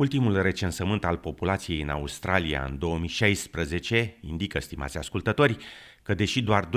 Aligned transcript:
Ultimul 0.00 0.42
recensământ 0.42 1.04
al 1.04 1.16
populației 1.16 1.80
în 1.80 1.88
Australia 1.88 2.66
în 2.68 2.78
2016 2.78 4.16
indică, 4.20 4.60
stimați 4.60 4.98
ascultători, 4.98 5.56
că 6.02 6.14
deși 6.14 6.42
doar 6.42 6.68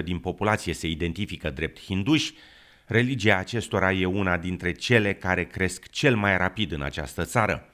2,1% 0.00 0.04
din 0.04 0.18
populație 0.18 0.72
se 0.72 0.88
identifică 0.88 1.50
drept 1.50 1.80
hinduși, 1.80 2.34
religia 2.86 3.36
acestora 3.36 3.92
e 3.92 4.04
una 4.04 4.36
dintre 4.36 4.72
cele 4.72 5.14
care 5.14 5.44
cresc 5.44 5.90
cel 5.90 6.16
mai 6.16 6.36
rapid 6.36 6.72
în 6.72 6.82
această 6.82 7.24
țară. 7.24 7.68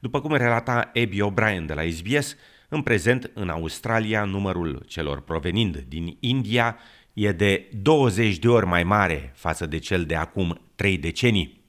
După 0.00 0.20
cum 0.20 0.34
relata 0.34 0.90
Abby 0.94 1.18
O'Brien 1.20 1.66
de 1.66 1.74
la 1.74 1.82
SBS, 1.90 2.36
în 2.68 2.82
prezent, 2.82 3.30
în 3.34 3.48
Australia, 3.48 4.24
numărul 4.24 4.84
celor 4.86 5.20
provenind 5.20 5.84
din 5.88 6.16
India 6.20 6.78
e 7.12 7.32
de 7.32 7.68
20 7.82 8.38
de 8.38 8.48
ori 8.48 8.66
mai 8.66 8.84
mare 8.84 9.32
față 9.34 9.66
de 9.66 9.78
cel 9.78 10.04
de 10.04 10.14
acum 10.14 10.60
3 10.74 10.98
decenii. 10.98 11.61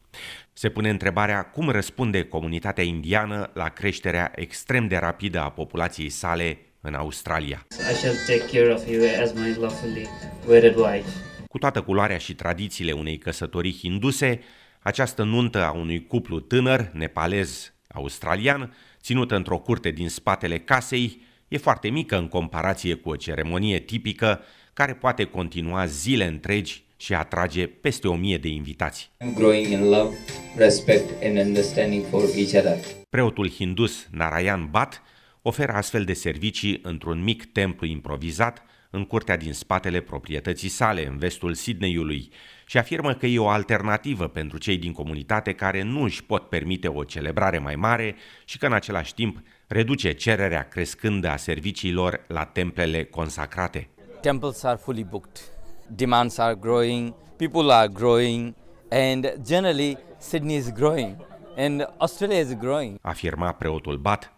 Se 0.54 0.70
pune 0.70 0.90
întrebarea 0.90 1.44
cum 1.44 1.70
răspunde 1.70 2.24
comunitatea 2.24 2.84
indiană 2.84 3.52
la 3.54 3.70
creșterea 3.70 4.32
extrem 4.36 4.88
de 4.88 4.98
rapidă 4.98 5.40
a 5.40 5.50
populației 5.50 6.10
sale 6.10 6.58
în 6.82 6.94
Australia. 6.94 7.66
I 7.70 7.96
shall 7.96 8.16
take 8.28 8.60
care 8.60 8.74
of 8.74 8.88
you 8.88 9.22
as 9.22 9.34
my 9.34 9.56
lawfully 9.60 10.08
wedded 10.48 10.76
wife. 10.76 11.10
Cu 11.48 11.58
toată 11.58 11.82
culoarea 11.82 12.18
și 12.18 12.36
tradițiile 12.36 12.92
unei 12.92 13.18
căsătorii 13.18 13.78
hinduse, 13.80 14.40
această 14.80 15.24
nuntă 15.24 15.64
a 15.64 15.72
unui 15.72 16.08
cuplu 16.08 16.40
tânăr, 16.40 16.90
nepalez 16.94 17.74
australian, 17.88 18.76
ținută 19.02 19.36
într-o 19.36 19.58
curte 19.58 19.90
din 19.90 20.10
spatele 20.10 20.60
casei, 20.60 21.22
e 21.48 21.58
foarte 21.58 21.90
mică 21.90 22.18
în 22.18 22.28
comparație 22.28 22.96
cu 22.96 23.10
o 23.10 23.16
ceremonie 23.16 23.80
tipică 23.80 24.42
care 24.74 24.94
poate 24.94 25.24
continua 25.24 25.86
zile 25.86 26.26
întregi 26.26 26.83
și 26.98 27.14
atrage 27.14 27.68
peste 27.68 28.08
o 28.08 28.16
mie 28.16 28.38
de 28.38 28.48
invitați. 28.48 29.12
Growing 29.36 29.68
in 29.68 29.90
love, 29.90 30.16
respect 30.58 31.24
and 31.24 31.38
understanding 31.38 32.06
for 32.06 32.22
each 32.22 32.54
other. 32.54 32.78
Preotul 33.10 33.50
hindus 33.50 34.08
Narayan 34.12 34.68
Bhatt 34.72 35.02
oferă 35.42 35.72
astfel 35.72 36.04
de 36.04 36.14
servicii 36.14 36.80
într-un 36.84 37.24
mic 37.24 37.46
templu 37.52 37.88
improvizat 37.88 38.64
în 38.90 39.06
curtea 39.06 39.38
din 39.38 39.54
spatele 39.54 40.00
proprietății 40.00 40.70
sale, 40.70 41.08
în 41.08 41.18
vestul 41.18 41.54
Sydneyului, 41.54 42.30
și 42.66 42.78
afirmă 42.78 43.14
că 43.14 43.26
e 43.26 43.40
o 43.40 43.48
alternativă 43.48 44.28
pentru 44.28 44.58
cei 44.58 44.78
din 44.78 44.92
comunitate 44.92 45.54
care 45.54 45.82
nu 45.82 46.04
își 46.04 46.24
pot 46.24 46.50
permite 46.50 46.88
o 46.88 47.04
celebrare 47.04 47.58
mai 47.58 47.76
mare 47.76 48.16
și 48.46 48.58
că 48.58 48.66
în 48.66 48.74
același 48.74 49.14
timp 49.14 49.42
reduce 49.68 50.12
cererea 50.12 50.68
crescândă 50.68 51.30
a 51.30 51.36
serviciilor 51.36 52.26
la 52.28 52.46
templele 52.46 53.04
consacrate. 53.04 53.90
Temples 54.22 54.64
are 54.64 54.80
fully 54.82 55.04
booked. 55.04 55.53
Demands 55.88 56.38
are 56.38 56.56
growing, 56.56 57.14
people 57.38 57.72
are 57.72 57.88
growing 57.88 58.56
and 58.92 59.34
generally 59.46 59.98
Sydney 60.20 60.56
is 60.56 60.72
growing 60.72 61.16
and 61.56 61.88
Australia 61.98 62.40
is 62.40 62.54
growing. 62.54 62.98
Afirma 63.02 63.52
preotul 63.52 63.98
Bat. 63.98 64.34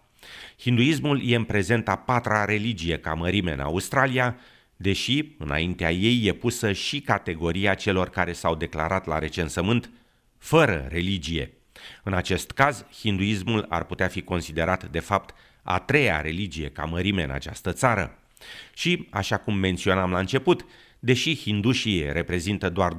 Hinduismul 0.59 1.21
e 1.23 1.35
în 1.35 1.43
prezent 1.43 1.87
a 1.87 1.95
patra 1.95 2.45
religie 2.45 2.97
ca 2.97 3.13
mărime 3.13 3.51
în 3.51 3.59
Australia, 3.59 4.37
deși 4.75 5.35
înaintea 5.37 5.91
ei 5.91 6.27
e 6.27 6.33
pusă 6.33 6.71
și 6.71 7.01
categoria 7.01 7.73
celor 7.73 8.09
care 8.09 8.33
s-au 8.33 8.55
declarat 8.55 9.05
la 9.05 9.19
recensământ 9.19 9.89
fără 10.37 10.87
religie. 10.89 11.53
În 12.03 12.13
acest 12.13 12.51
caz, 12.51 12.85
hinduismul 12.99 13.65
ar 13.69 13.83
putea 13.83 14.07
fi 14.07 14.21
considerat 14.21 14.89
de 14.89 14.99
fapt 14.99 15.35
a 15.63 15.79
treia 15.79 16.21
religie 16.21 16.69
ca 16.69 16.83
mărime 16.83 17.23
în 17.23 17.31
această 17.31 17.71
țară. 17.71 18.19
Și, 18.73 19.07
așa 19.11 19.37
cum 19.37 19.55
menționam 19.55 20.11
la 20.11 20.19
început, 20.19 20.65
deși 21.05 21.35
hindușii 21.35 22.11
reprezintă 22.11 22.69
doar 22.69 22.93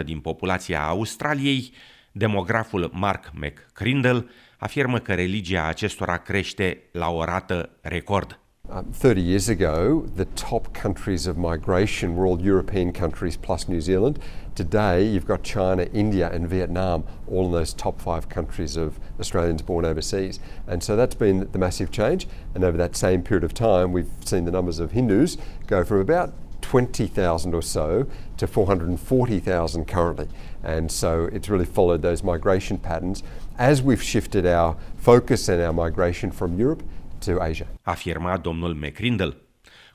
2,1% 0.00 0.04
din 0.04 0.20
populația 0.20 0.86
Australiei, 0.86 1.72
demograful 2.12 2.90
Mark 2.92 3.32
McCrindle 3.34 4.26
afirmă 4.58 4.98
că 4.98 5.14
religia 5.14 5.66
acestora 5.66 6.16
crește 6.16 6.82
la 6.92 7.08
o 7.10 7.24
rată 7.24 7.70
record. 7.80 8.40
Uh, 8.68 8.80
30 8.98 9.24
years 9.24 9.48
ago, 9.48 10.04
the 10.14 10.26
top 10.48 10.76
countries 10.82 11.26
of 11.26 11.36
migration 11.36 12.16
were 12.16 12.26
all 12.26 12.40
European 12.44 12.90
countries 12.90 13.36
plus 13.36 13.64
New 13.66 13.80
Zealand. 13.80 14.16
Today, 14.54 15.14
you've 15.14 15.26
got 15.26 15.42
China, 15.42 15.84
India, 15.92 16.30
and 16.32 16.48
Vietnam, 16.48 17.04
all 17.30 17.44
in 17.44 17.52
those 17.52 17.74
top 17.74 18.00
five 18.00 18.28
countries 18.28 18.76
of 18.76 18.98
Australians 19.18 19.62
born 19.62 19.84
overseas. 19.84 20.40
And 20.66 20.82
so 20.82 20.96
that's 20.96 21.18
been 21.18 21.48
the 21.52 21.58
massive 21.58 21.90
change. 21.90 22.26
And 22.54 22.64
over 22.64 22.78
that 22.78 22.96
same 22.96 23.22
period 23.22 23.44
of 23.44 23.52
time, 23.52 23.92
we've 23.92 24.10
seen 24.24 24.44
the 24.44 24.50
numbers 24.50 24.80
of 24.80 24.90
Hindus 24.90 25.36
go 25.66 25.84
from 25.84 26.00
about 26.00 26.32
20,000 26.70 27.54
or 27.54 27.62
so 27.62 28.06
to 28.36 28.46
440,000 28.46 29.84
currently. 29.84 30.26
And 30.62 30.90
so 30.90 31.28
it's 31.32 31.48
really 31.48 31.64
followed 31.72 32.02
those 32.02 32.22
migration 32.22 32.78
patterns 32.78 33.22
as 33.56 33.82
we've 33.82 34.02
shifted 34.02 34.44
our 34.44 34.76
focus 34.96 35.48
and 35.48 35.60
our 35.60 35.72
migration 35.72 36.30
from 36.30 36.58
Europe 36.58 36.82
to 37.18 37.40
Asia. 37.42 37.66
Afirma 37.82 38.36
domnul 38.36 38.74
McCrindle. 38.74 39.36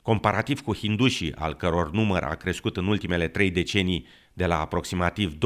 Comparativ 0.02 0.60
cu 0.60 0.74
hindușii, 0.74 1.34
al 1.34 1.54
căror 1.54 1.90
număr 1.90 2.22
a 2.22 2.34
crescut 2.34 2.76
în 2.76 2.86
ultimele 2.86 3.28
trei 3.28 3.50
decenii 3.50 4.06
de 4.32 4.46
la 4.46 4.60
aproximativ 4.60 5.34
20.000 5.34 5.38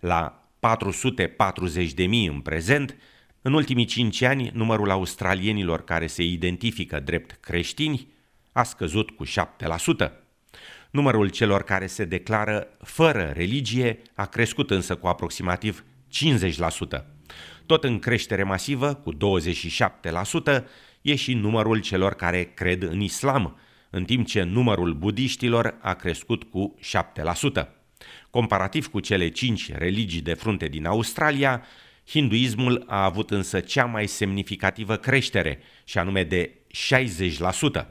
la 0.00 0.48
440.000 0.60 1.96
în 2.28 2.40
prezent, 2.40 2.96
în 3.42 3.52
ultimii 3.52 3.84
cinci 3.84 4.22
ani, 4.22 4.50
numărul 4.54 4.90
australienilor 4.90 5.84
care 5.84 6.06
se 6.06 6.22
identifică 6.22 7.00
drept 7.00 7.38
creștini 7.40 8.13
a 8.54 8.62
scăzut 8.62 9.10
cu 9.10 9.24
7%. 9.26 10.10
Numărul 10.90 11.28
celor 11.28 11.62
care 11.62 11.86
se 11.86 12.04
declară 12.04 12.68
fără 12.82 13.32
religie 13.34 14.02
a 14.14 14.26
crescut 14.26 14.70
însă 14.70 14.96
cu 14.96 15.06
aproximativ 15.06 15.84
50%. 17.00 17.04
Tot 17.66 17.84
în 17.84 17.98
creștere 17.98 18.42
masivă, 18.42 18.94
cu 18.94 19.14
27%, 19.14 20.64
e 21.02 21.14
și 21.14 21.34
numărul 21.34 21.80
celor 21.80 22.14
care 22.14 22.44
cred 22.44 22.82
în 22.82 23.00
islam, 23.00 23.58
în 23.90 24.04
timp 24.04 24.26
ce 24.26 24.42
numărul 24.42 24.92
budiștilor 24.92 25.78
a 25.80 25.94
crescut 25.94 26.42
cu 26.42 26.74
7%. 27.62 27.68
Comparativ 28.30 28.86
cu 28.86 29.00
cele 29.00 29.28
cinci 29.28 29.72
religii 29.72 30.20
de 30.20 30.34
frunte 30.34 30.66
din 30.66 30.86
Australia, 30.86 31.64
hinduismul 32.08 32.84
a 32.86 33.04
avut 33.04 33.30
însă 33.30 33.60
cea 33.60 33.84
mai 33.84 34.06
semnificativă 34.06 34.96
creștere, 34.96 35.58
și 35.84 35.98
anume 35.98 36.22
de 36.24 36.63
60%. 36.74 37.86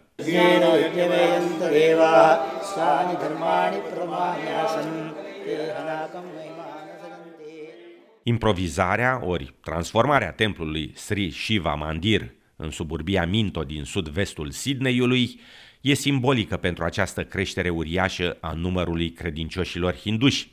Improvizarea 8.23 9.21
ori 9.25 9.53
transformarea 9.61 10.31
templului 10.31 10.91
Sri 10.95 11.31
Shiva 11.31 11.73
Mandir 11.73 12.33
în 12.55 12.71
suburbia 12.71 13.25
Minto 13.25 13.63
din 13.63 13.83
sud-vestul 13.83 14.51
Sydneyului 14.51 15.39
e 15.81 15.93
simbolică 15.93 16.57
pentru 16.57 16.83
această 16.83 17.23
creștere 17.23 17.69
uriașă 17.69 18.37
a 18.41 18.53
numărului 18.53 19.11
credincioșilor 19.11 19.95
hinduși. 19.95 20.51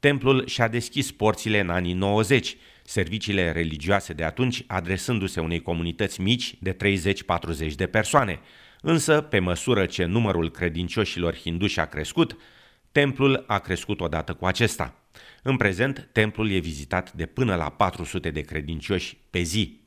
Templul 0.00 0.46
și-a 0.46 0.68
deschis 0.68 1.12
porțile 1.12 1.60
în 1.60 1.70
anii 1.70 1.92
90, 1.92 2.56
serviciile 2.86 3.52
religioase 3.52 4.12
de 4.12 4.24
atunci 4.24 4.64
adresându-se 4.66 5.40
unei 5.40 5.62
comunități 5.62 6.20
mici 6.20 6.54
de 6.60 6.76
30-40 7.70 7.74
de 7.76 7.86
persoane. 7.86 8.40
Însă, 8.80 9.20
pe 9.20 9.38
măsură 9.38 9.86
ce 9.86 10.04
numărul 10.04 10.50
credincioșilor 10.50 11.36
hinduși 11.36 11.80
a 11.80 11.84
crescut, 11.84 12.36
templul 12.92 13.44
a 13.46 13.58
crescut 13.58 14.00
odată 14.00 14.34
cu 14.34 14.46
acesta. 14.46 14.94
În 15.42 15.56
prezent, 15.56 16.08
templul 16.12 16.50
e 16.50 16.58
vizitat 16.58 17.12
de 17.12 17.26
până 17.26 17.54
la 17.54 17.68
400 17.68 18.30
de 18.30 18.40
credincioși 18.40 19.16
pe 19.30 19.40
zi. 19.40 19.80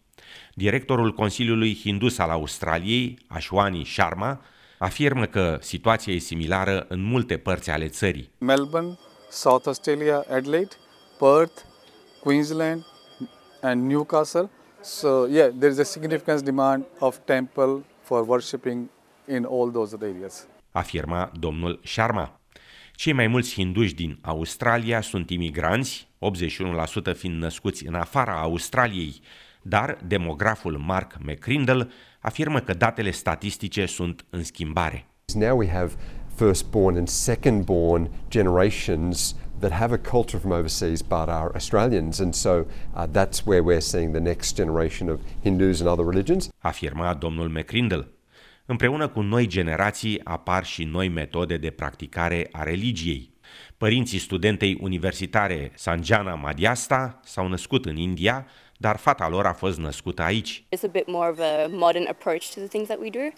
Directorul 0.54 1.14
Consiliului 1.14 1.76
Hindus 1.76 2.18
al 2.18 2.30
Australiei, 2.30 3.20
Ashwani 3.28 3.86
Sharma, 3.86 4.42
afirmă 4.78 5.26
că 5.26 5.58
situația 5.62 6.14
e 6.14 6.18
similară 6.18 6.86
în 6.90 7.02
multe 7.02 7.38
părți 7.38 7.70
ale 7.70 7.88
țării. 7.88 8.30
Melbourne, 8.38 8.98
South 9.30 9.68
Australia, 9.68 10.25
Adelaide, 10.30 10.75
Perth, 11.19 11.62
Queensland 12.30 12.86
and 13.62 13.88
Newcastle. 13.92 14.50
So 14.81 15.28
yeah, 15.30 15.50
there 15.60 15.72
is 15.72 15.80
a 15.80 15.84
significant 15.84 16.44
demand 16.44 16.86
of 17.00 17.20
temple 17.26 17.84
for 18.02 18.24
worshipping 18.24 18.90
in 19.28 19.46
all 19.46 19.72
those 19.72 19.98
areas. 20.02 20.48
Afirma 20.72 21.31
domnul 21.40 21.80
Sharma. 21.84 22.40
Cei 22.94 23.14
mai 23.14 23.28
mulți 23.28 23.54
hinduși 23.54 23.94
din 23.94 24.18
Australia 24.22 25.02
sunt 25.02 25.30
imigranți, 25.30 26.08
81% 27.12 27.16
fiind 27.16 27.42
născuți 27.42 27.86
în 27.86 27.94
afara 27.94 28.42
Australiei, 28.42 29.22
dar 29.62 29.98
demograful 30.08 30.78
Mark 30.78 31.18
McCrindle 31.22 31.90
afirmă 32.20 32.60
că 32.60 32.74
datele 32.74 33.12
statistice 33.12 33.86
sunt 33.86 34.26
în 34.30 34.44
schimbare. 34.44 35.06
Now 35.34 35.58
we 35.58 35.70
have 35.70 35.92
firstborn 36.36 36.98
and 36.98 37.08
secondborn 37.08 38.10
generations 38.28 39.36
that 39.59 39.71
have 39.71 39.94
a 39.94 39.97
culture 39.97 40.39
from 40.39 40.51
overseas 40.51 41.01
but 41.01 41.27
are 41.27 41.51
Australians, 41.56 42.19
and 42.19 42.35
so 42.35 42.65
uh, 42.95 43.06
that's 43.11 43.45
where 43.45 43.63
we're 43.63 43.81
seeing 43.81 44.11
the 44.11 44.19
next 44.19 44.56
generation 44.56 45.09
of 45.09 45.19
Hindus 45.44 45.79
and 45.79 45.89
other 45.89 46.06
religions. 46.06 46.50
Afirma 46.59 47.13
domnul 47.13 47.50
McCrindle. 47.50 48.07
Împreună 48.65 49.07
cu 49.07 49.21
noi 49.21 49.47
generații 49.47 50.21
apar 50.23 50.65
și 50.65 50.83
noi 50.83 51.07
metode 51.07 51.57
de 51.57 51.69
practicare 51.69 52.47
a 52.51 52.63
religiei. 52.63 53.31
Părinții 53.77 54.19
studentei 54.19 54.77
universitare 54.81 55.71
Sanjana 55.75 56.35
Madiasta 56.35 57.19
s-au 57.23 57.47
născut 57.47 57.85
în 57.85 57.97
India, 57.97 58.45
dar 58.77 58.97
fata 58.97 59.29
lor 59.29 59.45
a 59.45 59.53
fost 59.53 59.77
născută 59.77 60.21
aici. 60.21 60.63
It's 60.75 60.83
a 60.83 60.91
bit 60.91 61.07
more 61.07 61.29
of 61.29 61.39
a 61.39 61.67
modern 61.69 62.07
approach 62.09 62.53
to 62.53 62.59
the 62.59 62.67
things 62.67 62.88
that 62.88 63.00
we 63.00 63.09
do. 63.09 63.33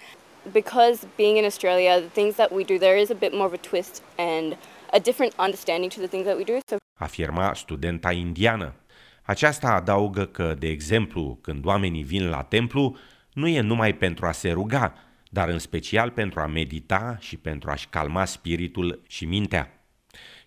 Because 0.51 1.07
being 1.15 1.37
in 1.37 1.45
Australia, 1.45 1.99
the 1.99 2.21
things 2.21 2.35
that 2.35 2.51
we 2.51 2.63
do, 2.63 2.77
there 2.77 2.99
is 2.99 3.09
a 3.09 3.17
bit 3.19 3.33
more 3.33 3.45
of 3.45 3.53
a 3.53 3.67
twist 3.69 4.01
and 4.15 4.57
a 4.91 4.99
different 4.99 5.33
understanding 5.37 5.91
to 5.91 5.99
the 5.99 6.07
things 6.07 6.25
that 6.25 6.37
we 6.37 6.43
do. 6.43 6.57
So 6.67 6.75
afirma 6.93 7.53
studenta 7.53 8.11
indiană. 8.11 8.75
Aceasta 9.23 9.67
adaugă 9.67 10.25
că, 10.25 10.55
de 10.59 10.67
exemplu, 10.67 11.39
când 11.41 11.65
oamenii 11.65 12.03
vin 12.03 12.29
la 12.29 12.43
templu, 12.43 12.97
nu 13.33 13.47
e 13.47 13.59
numai 13.59 13.93
pentru 13.95 14.25
a 14.25 14.31
se 14.31 14.51
ruga, 14.51 14.93
dar 15.29 15.49
în 15.49 15.59
special 15.59 16.09
pentru 16.09 16.39
a 16.39 16.45
medita 16.45 17.17
și 17.19 17.37
pentru 17.37 17.69
a-și 17.69 17.87
calma 17.87 18.25
spiritul 18.25 19.03
și 19.07 19.25
mintea. 19.25 19.85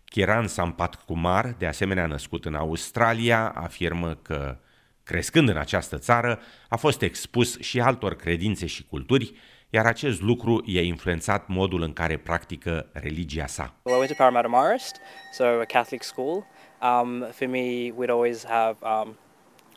Kiran 0.05 0.47
Sampat 0.47 1.05
Kumar, 1.05 1.55
de 1.59 1.67
asemenea 1.67 2.07
născut 2.07 2.45
în 2.45 2.55
Australia, 2.55 3.49
afirmă 3.49 4.15
că, 4.15 4.59
crescând 5.03 5.49
în 5.49 5.57
această 5.57 5.99
țară, 5.99 6.41
a 6.69 6.77
fost 6.77 7.03
expus 7.03 7.61
și 7.61 7.81
altor 7.81 8.17
credințe 8.17 8.67
și 8.67 8.85
culturi, 8.85 9.35
iar 9.75 9.87
acest 9.87 10.21
lucru 10.21 10.63
i-a 10.65 10.83
influențat 10.83 11.49
modul 11.49 11.83
în 11.83 11.93
care 11.93 12.17
practică 12.17 12.87
religia 12.93 13.47
sa. 13.47 13.75
Well, 13.83 13.97
I 13.97 13.99
went 13.99 14.11
to 14.11 14.17
Parramatta 14.17 14.49
Marist, 14.49 14.97
so 15.33 15.45
a 15.45 15.65
Catholic 15.65 16.03
school. 16.03 16.47
Um, 16.83 17.27
for 17.33 17.49
me, 17.49 17.91
we'd 17.97 18.11
always 18.11 18.45
have 18.45 18.77
um, 18.83 19.17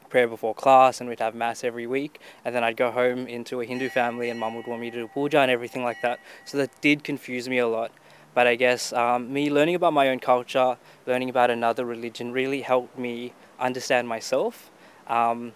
prayer 0.07 0.27
before 0.27 0.53
class 0.53 0.99
and 0.99 1.09
we'd 1.09 1.21
have 1.21 1.35
mass 1.37 1.63
every 1.63 1.87
week. 1.87 2.19
And 2.43 2.53
then 2.53 2.63
I'd 2.63 2.77
go 2.77 2.91
home 2.91 3.27
into 3.27 3.61
a 3.61 3.65
Hindu 3.65 3.89
family 3.89 4.29
and 4.29 4.39
mum 4.39 4.53
would 4.55 4.67
want 4.67 4.81
me 4.81 4.91
to 4.91 4.97
do 4.97 5.07
puja 5.07 5.39
and 5.39 5.51
everything 5.51 5.83
like 5.87 6.01
that. 6.01 6.17
So 6.45 6.57
that 6.57 6.69
did 6.81 7.03
confuse 7.03 7.49
me 7.49 7.59
a 7.59 7.67
lot. 7.67 7.91
But 8.33 8.45
I 8.53 8.55
guess 8.55 8.93
um, 8.93 9.33
me 9.33 9.43
learning 9.49 9.75
about 9.75 9.93
my 9.93 10.09
own 10.09 10.19
culture, 10.19 10.77
learning 11.05 11.29
about 11.29 11.49
another 11.49 11.85
religion 11.85 12.31
really 12.31 12.61
helped 12.61 12.97
me 12.97 13.33
understand 13.59 14.07
myself. 14.07 14.53
Um, 15.07 15.53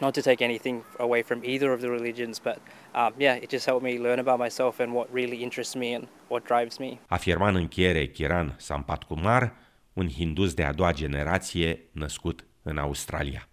not 0.00 0.14
to 0.14 0.22
take 0.22 0.40
anything 0.42 0.84
away 0.98 1.22
from 1.22 1.44
either 1.44 1.72
of 1.72 1.80
the 1.80 1.90
religions, 1.90 2.38
but 2.38 2.58
um, 2.94 3.14
yeah, 3.18 3.42
it 3.42 3.50
just 3.50 3.64
helped 3.64 3.82
me 3.82 3.98
learn 3.98 4.18
about 4.18 4.38
myself 4.38 4.78
and 4.78 4.92
what 4.92 5.08
really 5.12 5.42
interests 5.42 5.74
me 5.74 5.94
and 5.94 6.08
what 6.28 6.44
drives 6.44 6.78
me. 6.78 6.98
Afirma 7.06 7.48
în 7.48 7.54
încheiere 7.54 8.06
Kiran 8.06 8.54
Sampat 8.56 9.02
Kumar, 9.02 9.54
un 9.92 10.08
hindus 10.08 10.54
de 10.54 10.62
a 10.62 10.72
doua 10.72 10.92
generație 10.92 11.80
născut 11.92 12.44
în 12.62 12.78
Australia. 12.78 13.48